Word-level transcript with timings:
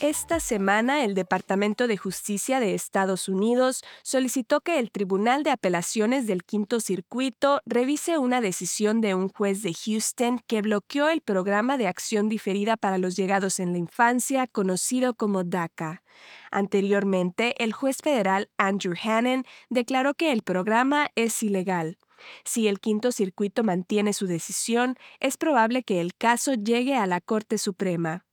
Esta 0.00 0.40
semana, 0.40 1.04
el 1.04 1.12
Departamento 1.14 1.86
de 1.86 1.98
Justicia 1.98 2.58
de 2.58 2.74
Estados 2.74 3.28
Unidos 3.28 3.82
solicitó 4.02 4.62
que 4.62 4.78
el 4.78 4.90
Tribunal 4.90 5.42
de 5.42 5.50
Apelaciones 5.50 6.26
del 6.26 6.42
Quinto 6.42 6.80
Circuito 6.80 7.60
revise 7.66 8.16
una 8.16 8.40
decisión 8.40 9.02
de 9.02 9.14
un 9.14 9.28
juez 9.28 9.60
de 9.60 9.74
Houston 9.74 10.40
que 10.46 10.62
bloqueó 10.62 11.10
el 11.10 11.20
programa 11.20 11.76
de 11.76 11.86
acción 11.86 12.30
diferida 12.30 12.78
para 12.78 12.96
los 12.96 13.14
llegados 13.14 13.60
en 13.60 13.72
la 13.72 13.78
infancia, 13.78 14.46
conocido 14.46 15.12
como 15.12 15.44
DACA. 15.44 16.02
Anteriormente, 16.50 17.62
el 17.62 17.74
juez 17.74 17.98
federal 18.02 18.48
Andrew 18.56 18.94
Hannon 19.04 19.44
declaró 19.68 20.14
que 20.14 20.32
el 20.32 20.40
programa 20.40 21.10
es 21.14 21.42
ilegal. 21.42 21.98
Si 22.46 22.68
el 22.68 22.80
Quinto 22.80 23.12
Circuito 23.12 23.64
mantiene 23.64 24.14
su 24.14 24.26
decisión, 24.26 24.96
es 25.20 25.36
probable 25.36 25.82
que 25.82 26.00
el 26.00 26.14
caso 26.14 26.54
llegue 26.54 26.96
a 26.96 27.06
la 27.06 27.20
Corte 27.20 27.58
Suprema 27.58 28.24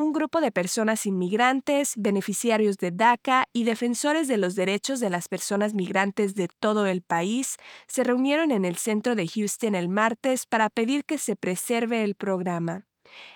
un 0.00 0.12
grupo 0.12 0.40
de 0.40 0.50
personas 0.50 1.06
inmigrantes, 1.06 1.94
beneficiarios 1.96 2.76
de 2.78 2.90
DACA 2.90 3.46
y 3.52 3.64
defensores 3.64 4.28
de 4.28 4.38
los 4.38 4.54
derechos 4.54 5.00
de 5.00 5.10
las 5.10 5.28
personas 5.28 5.74
migrantes 5.74 6.34
de 6.34 6.48
todo 6.48 6.86
el 6.86 7.02
país 7.02 7.56
se 7.86 8.04
reunieron 8.04 8.50
en 8.50 8.64
el 8.64 8.76
centro 8.76 9.14
de 9.14 9.28
Houston 9.28 9.74
el 9.74 9.88
martes 9.88 10.46
para 10.46 10.70
pedir 10.70 11.04
que 11.04 11.18
se 11.18 11.36
preserve 11.36 12.04
el 12.04 12.14
programa. 12.14 12.89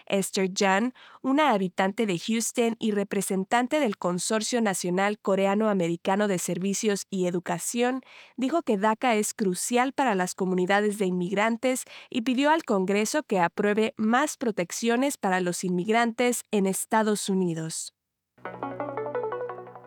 Esther 0.06 0.50
Jan, 0.54 0.94
una 1.22 1.50
habitante 1.50 2.06
de 2.06 2.18
Houston 2.18 2.76
y 2.78 2.92
representante 2.92 3.80
del 3.80 3.96
Consorcio 3.96 4.60
Nacional 4.60 5.18
Coreano-Americano 5.18 6.28
de 6.28 6.38
Servicios 6.38 7.06
y 7.10 7.26
Educación, 7.26 8.02
dijo 8.36 8.62
que 8.62 8.78
DACA 8.78 9.14
es 9.14 9.34
crucial 9.34 9.92
para 9.92 10.14
las 10.14 10.34
comunidades 10.34 10.98
de 10.98 11.06
inmigrantes 11.06 11.84
y 12.10 12.22
pidió 12.22 12.50
al 12.50 12.64
Congreso 12.64 13.22
que 13.22 13.40
apruebe 13.40 13.94
más 13.96 14.36
protecciones 14.36 15.16
para 15.16 15.40
los 15.40 15.64
inmigrantes 15.64 16.42
en 16.50 16.66
Estados 16.66 17.28
Unidos. 17.28 17.94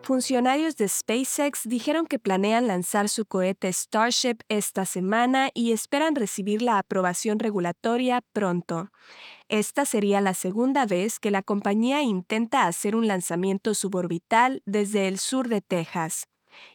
Funcionarios 0.08 0.76
de 0.76 0.88
SpaceX 0.88 1.68
dijeron 1.68 2.06
que 2.06 2.18
planean 2.18 2.66
lanzar 2.66 3.10
su 3.10 3.26
cohete 3.26 3.70
Starship 3.70 4.38
esta 4.48 4.86
semana 4.86 5.50
y 5.52 5.72
esperan 5.72 6.14
recibir 6.14 6.62
la 6.62 6.78
aprobación 6.78 7.38
regulatoria 7.38 8.22
pronto. 8.32 8.88
Esta 9.50 9.84
sería 9.84 10.22
la 10.22 10.32
segunda 10.32 10.86
vez 10.86 11.20
que 11.20 11.30
la 11.30 11.42
compañía 11.42 12.00
intenta 12.00 12.66
hacer 12.66 12.96
un 12.96 13.06
lanzamiento 13.06 13.74
suborbital 13.74 14.62
desde 14.64 15.08
el 15.08 15.18
sur 15.18 15.50
de 15.50 15.60
Texas. 15.60 16.26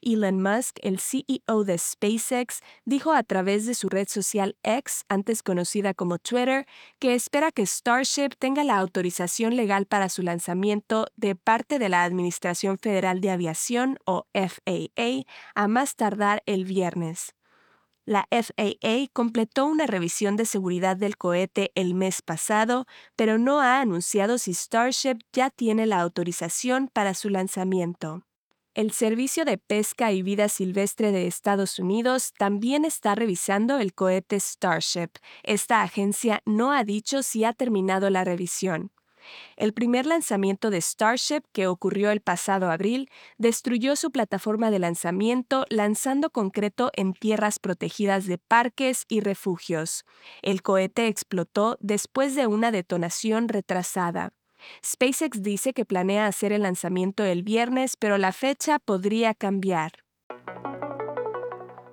Elon 0.02 0.42
Musk, 0.42 0.78
el 0.82 1.00
CEO 1.00 1.64
de 1.64 1.78
SpaceX, 1.78 2.62
dijo 2.86 3.14
a 3.14 3.24
través 3.24 3.66
de 3.66 3.74
su 3.74 3.90
red 3.90 4.08
social 4.08 4.56
X, 4.64 5.06
antes 5.10 5.44
conocida 5.44 5.94
como 5.94 6.20
Twitter, 6.20 6.66
que 7.00 7.16
espera 7.16 7.52
que 7.52 7.66
Starship 7.66 8.30
tenga 8.38 8.64
la 8.64 8.78
autorización 8.78 9.56
legal 9.56 9.86
para 9.86 10.10
su 10.10 10.22
lanzamiento 10.22 11.08
de 11.16 11.36
parte 11.36 11.80
de 11.80 11.90
la 11.90 12.04
Administración 12.04 12.78
Federal 12.78 13.22
de 13.22 13.32
Aviación, 13.32 13.98
o 14.06 14.26
FAA, 14.34 15.26
a 15.56 15.68
más 15.68 15.96
tardar 15.96 16.44
el 16.46 16.66
viernes. 16.66 17.34
La 18.06 18.28
FAA 18.32 19.08
completó 19.14 19.66
una 19.66 19.88
revisión 19.88 20.36
de 20.36 20.46
seguridad 20.46 20.98
del 20.98 21.16
cohete 21.16 21.72
el 21.76 21.94
mes 21.94 22.22
pasado, 22.22 22.86
pero 23.16 23.38
no 23.38 23.62
ha 23.62 23.80
anunciado 23.80 24.38
si 24.38 24.54
Starship 24.54 25.20
ya 25.32 25.50
tiene 25.50 25.86
la 25.86 26.02
autorización 26.02 26.90
para 26.92 27.14
su 27.14 27.30
lanzamiento. 27.30 28.24
El 28.76 28.92
Servicio 28.92 29.46
de 29.46 29.60
Pesca 29.60 30.12
y 30.12 30.24
Vida 30.24 30.50
Silvestre 30.50 31.12
de 31.12 31.28
Estados 31.28 31.78
Unidos 31.78 32.34
también 32.40 32.86
está 32.86 33.14
revisando 33.14 33.78
el 33.78 33.94
cohete 33.94 34.40
Starship. 34.40 35.10
Esta 35.44 35.84
agencia 35.84 36.42
no 36.46 36.72
ha 36.72 36.84
dicho 36.84 37.22
si 37.22 37.44
ha 37.44 37.54
terminado 37.54 38.10
la 38.10 38.24
revisión. 38.24 38.92
El 39.58 39.74
primer 39.74 40.08
lanzamiento 40.08 40.72
de 40.72 40.82
Starship, 40.82 41.44
que 41.52 41.68
ocurrió 41.68 42.10
el 42.10 42.22
pasado 42.22 42.72
abril, 42.72 43.12
destruyó 43.38 43.96
su 43.96 44.10
plataforma 44.12 44.72
de 44.72 44.80
lanzamiento 44.80 45.66
lanzando 45.70 46.32
concreto 46.32 46.90
en 46.96 47.14
tierras 47.14 47.60
protegidas 47.60 48.26
de 48.26 48.40
parques 48.40 49.06
y 49.08 49.20
refugios. 49.20 50.04
El 50.42 50.64
cohete 50.64 51.08
explotó 51.08 51.78
después 51.80 52.36
de 52.36 52.48
una 52.48 52.72
detonación 52.72 53.50
retrasada. 53.50 54.34
SpaceX 54.86 55.42
dice 55.42 55.74
que 55.74 55.86
planea 55.86 56.28
hacer 56.28 56.52
el 56.52 56.64
lanzamiento 56.64 57.24
el 57.24 57.44
viernes, 57.44 57.96
pero 57.98 58.18
la 58.18 58.32
fecha 58.32 58.80
podría 58.80 59.34
cambiar. 59.34 59.92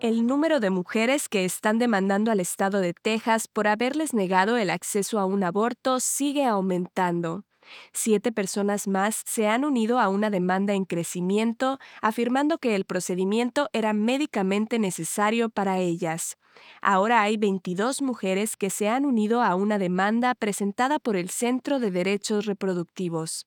El 0.00 0.26
número 0.26 0.60
de 0.60 0.70
mujeres 0.70 1.28
que 1.28 1.44
están 1.44 1.78
demandando 1.78 2.30
al 2.30 2.40
estado 2.40 2.80
de 2.80 2.94
Texas 2.94 3.48
por 3.48 3.68
haberles 3.68 4.14
negado 4.14 4.56
el 4.56 4.70
acceso 4.70 5.18
a 5.18 5.26
un 5.26 5.44
aborto 5.44 6.00
sigue 6.00 6.46
aumentando. 6.46 7.44
Siete 7.92 8.32
personas 8.32 8.88
más 8.88 9.22
se 9.26 9.48
han 9.48 9.64
unido 9.64 10.00
a 10.00 10.08
una 10.08 10.30
demanda 10.30 10.74
en 10.74 10.84
crecimiento, 10.84 11.78
afirmando 12.02 12.58
que 12.58 12.74
el 12.74 12.84
procedimiento 12.84 13.68
era 13.72 13.92
médicamente 13.92 14.78
necesario 14.78 15.50
para 15.50 15.78
ellas. 15.78 16.36
Ahora 16.82 17.22
hay 17.22 17.36
22 17.36 18.02
mujeres 18.02 18.56
que 18.56 18.70
se 18.70 18.88
han 18.88 19.04
unido 19.04 19.42
a 19.42 19.54
una 19.54 19.78
demanda 19.78 20.34
presentada 20.34 20.98
por 20.98 21.16
el 21.16 21.30
Centro 21.30 21.78
de 21.78 21.90
Derechos 21.90 22.46
Reproductivos. 22.46 23.46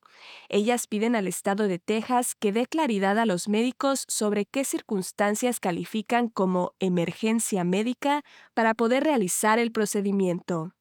Ellas 0.49 0.87
piden 0.87 1.15
al 1.15 1.27
Estado 1.27 1.67
de 1.67 1.79
Texas 1.79 2.35
que 2.35 2.51
dé 2.51 2.65
claridad 2.67 3.17
a 3.17 3.25
los 3.25 3.47
médicos 3.47 4.05
sobre 4.07 4.45
qué 4.45 4.63
circunstancias 4.63 5.59
califican 5.59 6.27
como 6.27 6.73
emergencia 6.79 7.63
médica 7.63 8.23
para 8.53 8.73
poder 8.73 9.03
realizar 9.03 9.59
el 9.59 9.71
procedimiento. 9.71 10.73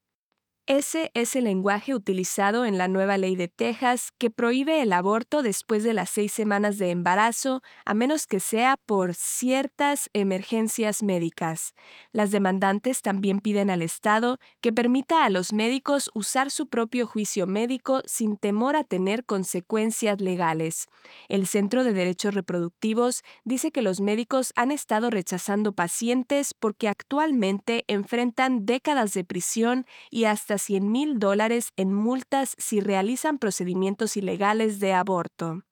Ese 0.69 1.11
es 1.15 1.35
el 1.35 1.45
lenguaje 1.45 1.93
utilizado 1.93 2.65
en 2.65 2.79
la 2.79 2.87
nueva 2.87 3.19
ley 3.19 3.35
de 3.35 3.49
Texas 3.49 4.13
que 4.17 4.31
prohíbe 4.31 4.81
el 4.81 4.93
aborto 4.93 5.43
después 5.43 5.83
de 5.83 5.93
las 5.93 6.09
seis 6.09 6.31
semanas 6.31 6.79
de 6.79 6.91
embarazo, 6.93 7.63
a 7.85 7.95
menos 7.95 8.29
que 8.29 8.39
sea 8.39 8.77
por 8.87 9.13
ciertas 9.13 10.09
emergencias 10.13 11.03
médicas. 11.03 11.75
Las 12.13 12.31
demandantes 12.31 13.03
también 13.03 13.41
piden 13.41 13.71
al 13.71 13.83
Estado 13.83 14.39
que 14.61 14.73
permita 14.73 15.25
a 15.25 15.31
los 15.31 15.53
médicos 15.53 16.13
usar 16.15 16.53
su 16.53 16.69
propio 16.69 17.09
juicio 17.09 17.49
médico 17.49 18.01
sin 18.07 18.37
temor 18.37 18.77
a 18.77 18.85
tener 18.85 19.25
consecuencias 19.25 20.21
legales. 20.21 20.87
El 21.29 21.49
Centro 21.49 21.83
de 21.83 21.93
Derechos 21.93 22.35
Reproductivos 22.35 23.25
dice 23.43 23.73
que 23.73 23.83
los 23.83 24.01
médicos 24.01 24.53
han 24.55 24.71
estado 24.71 25.11
rechazando 25.11 25.73
pacientes 25.73 26.55
porque 26.55 26.87
actualmente 26.87 27.83
enfrentan 27.89 28.65
décadas 28.65 29.13
de 29.13 29.25
prisión 29.25 29.87
y 30.09 30.27
hasta 30.27 30.52
100 30.59 30.91
mil 30.91 31.19
dólares 31.19 31.69
en 31.77 31.93
multas 31.93 32.55
si 32.59 32.81
realizan 32.81 33.39
procedimientos 33.39 34.17
ilegales 34.17 34.81
de 34.81 34.93
aborto. 34.93 35.63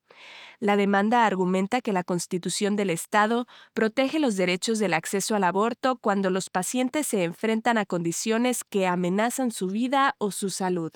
La 0.59 0.75
demanda 0.75 1.25
argumenta 1.25 1.81
que 1.81 1.93
la 1.93 2.03
Constitución 2.03 2.75
del 2.75 2.91
Estado 2.91 3.47
protege 3.73 4.19
los 4.19 4.35
derechos 4.35 4.77
del 4.77 4.93
acceso 4.93 5.35
al 5.35 5.43
aborto 5.43 5.97
cuando 5.97 6.29
los 6.29 6.49
pacientes 6.49 7.07
se 7.07 7.23
enfrentan 7.23 7.79
a 7.79 7.85
condiciones 7.85 8.63
que 8.63 8.85
amenazan 8.85 9.51
su 9.51 9.67
vida 9.67 10.15
o 10.19 10.31
su 10.31 10.51
salud. 10.51 10.91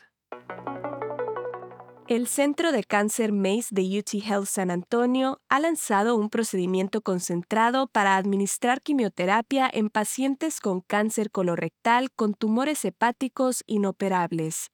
El 2.07 2.27
Centro 2.27 2.71
de 2.71 2.83
Cáncer 2.83 3.31
MACE 3.31 3.69
de 3.71 3.81
UT 3.97 4.23
Health 4.23 4.45
San 4.45 4.69
Antonio 4.69 5.41
ha 5.49 5.59
lanzado 5.59 6.15
un 6.15 6.29
procedimiento 6.29 7.01
concentrado 7.01 7.87
para 7.87 8.15
administrar 8.15 8.83
quimioterapia 8.83 9.67
en 9.73 9.89
pacientes 9.89 10.59
con 10.59 10.81
cáncer 10.81 11.31
colorectal 11.31 12.11
con 12.11 12.35
tumores 12.35 12.85
hepáticos 12.85 13.63
inoperables. 13.65 14.69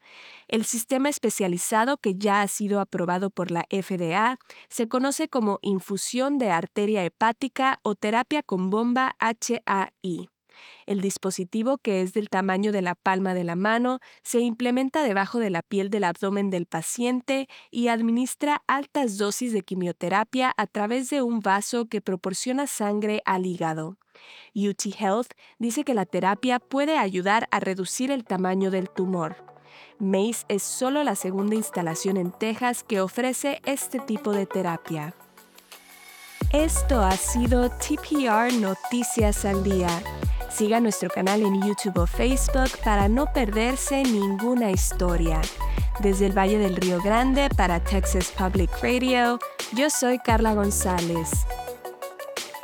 El 0.50 0.66
sistema 0.66 1.08
especializado 1.08 1.96
que 1.96 2.16
ya 2.16 2.42
ha 2.42 2.48
sido 2.50 2.82
aprobado 2.82 3.30
por 3.30 3.50
la 3.50 3.66
FDA 3.70 4.38
se 4.68 4.90
conoce 4.90 5.30
como 5.30 5.60
infusión 5.62 6.38
de 6.38 6.52
arteria 6.52 7.06
hepática 7.06 7.80
o 7.82 7.96
terapia 7.96 8.44
con 8.44 8.70
bomba 8.70 9.16
HAI. 9.20 10.31
El 10.86 11.02
dispositivo, 11.02 11.78
que 11.78 12.02
es 12.02 12.14
del 12.14 12.30
tamaño 12.30 12.72
de 12.72 12.82
la 12.82 12.96
palma 12.96 13.34
de 13.34 13.44
la 13.44 13.56
mano, 13.56 14.00
se 14.24 14.40
implementa 14.40 15.04
debajo 15.04 15.40
de 15.40 15.50
la 15.50 15.62
piel 15.62 15.90
del 15.90 16.04
abdomen 16.04 16.50
del 16.50 16.66
paciente 16.66 17.48
y 17.70 17.88
administra 17.88 18.64
altas 18.68 19.18
dosis 19.18 19.54
de 19.54 19.62
quimioterapia 19.62 20.54
a 20.58 20.68
través 20.68 21.10
de 21.10 21.22
un 21.22 21.40
vaso 21.40 21.86
que 21.86 22.02
proporciona 22.02 22.68
sangre 22.68 23.22
al 23.26 23.46
hígado. 23.46 23.98
UT 24.56 24.86
Health 25.00 25.32
dice 25.60 25.84
que 25.84 25.94
la 25.94 26.06
terapia 26.06 26.60
puede 26.60 26.98
ayudar 26.98 27.48
a 27.52 27.60
reducir 27.60 28.12
el 28.12 28.24
tamaño 28.24 28.72
del 28.72 28.90
tumor. 28.90 29.36
Mace 30.00 30.46
es 30.48 30.64
solo 30.64 31.04
la 31.04 31.16
segunda 31.16 31.56
instalación 31.56 32.18
en 32.18 32.32
Texas 32.32 32.84
que 32.84 33.02
ofrece 33.02 33.62
este 33.66 34.00
tipo 34.00 34.32
de 34.32 34.46
terapia. 34.46 35.14
Esto 36.52 37.00
ha 37.00 37.16
sido 37.16 37.70
TPR 37.70 38.52
Noticias 38.60 39.46
al 39.46 39.64
Día. 39.64 39.88
Siga 40.54 40.82
nuestro 40.82 41.10
canal 41.10 41.42
en 41.42 41.62
YouTube 41.62 41.98
o 41.98 42.06
Facebook 42.06 42.70
para 42.84 43.08
no 43.08 43.26
perderse 43.32 44.04
ninguna 44.04 44.72
historia. 44.72 45.40
Desde 46.00 46.26
el 46.26 46.38
Valle 46.38 46.58
del 46.58 46.76
Río 46.76 47.02
Grande 47.02 47.50
para 47.56 47.80
Texas 47.80 48.34
Public 48.38 48.70
Radio, 48.82 49.40
yo 49.74 49.90
soy 49.90 50.20
Carla 50.20 50.54
González. 50.54 51.46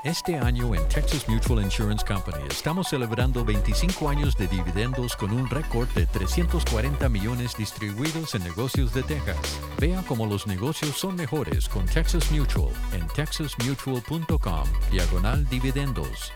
Este 0.04 0.38
año 0.38 0.76
en 0.76 0.88
Texas 0.88 1.28
Mutual 1.28 1.64
Insurance 1.64 2.06
Company 2.06 2.44
estamos 2.50 2.88
celebrando 2.90 3.44
25 3.44 4.10
años 4.10 4.38
de 4.38 4.48
dividendos 4.48 5.16
con 5.16 5.32
un 5.32 5.50
récord 5.50 5.88
de 5.90 6.06
340 6.06 7.10
millones 7.10 7.58
distribuidos 7.58 8.36
en 8.36 8.44
negocios 8.44 8.94
de 8.94 9.04
Texas. 9.04 9.60
Vea 9.80 10.04
cómo 10.08 10.26
los 10.26 10.46
negocios 10.46 10.98
son 10.98 11.16
mejores 11.16 11.68
con 11.68 11.86
Texas 11.86 12.32
Mutual 12.32 12.72
en 12.94 13.08
texasmutual.com 13.08 14.64
diagonal 14.92 15.48
dividendos. 15.50 16.32